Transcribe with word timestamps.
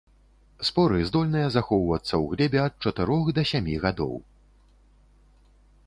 Споры 0.69 0.97
здольныя 1.09 1.47
захоўвацца 1.57 2.09
ў 2.09 2.23
глебе 2.31 2.59
ад 2.67 2.73
чатырох 2.89 3.25
да 3.39 3.47
сямі 3.51 3.75
гадоў. 3.85 4.19